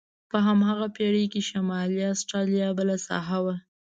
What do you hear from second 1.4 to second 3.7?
شمالي استرالیا بله ساحه وه.